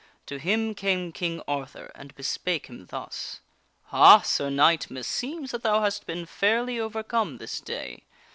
[0.25, 3.39] To him came King Arthur, and bespake him thus:
[3.91, 8.05] King Arthur" Ha, Sir Knight, meseems that thou hast been fairly over come this day.